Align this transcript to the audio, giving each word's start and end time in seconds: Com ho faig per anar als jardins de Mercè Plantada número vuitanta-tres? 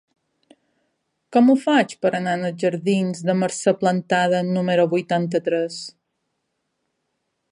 Com 1.35 1.51
ho 1.51 1.55
faig 1.65 1.93
per 2.05 2.11
anar 2.19 2.33
als 2.39 2.55
jardins 2.63 3.21
de 3.27 3.37
Mercè 3.43 3.75
Plantada 3.83 4.41
número 4.57 4.89
vuitanta-tres? 4.97 5.79